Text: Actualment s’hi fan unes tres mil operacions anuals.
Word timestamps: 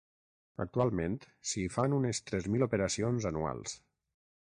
Actualment 0.63 1.17
s’hi 1.51 1.67
fan 1.75 1.95
unes 1.99 2.25
tres 2.31 2.51
mil 2.55 2.69
operacions 2.71 3.33
anuals. 3.33 3.81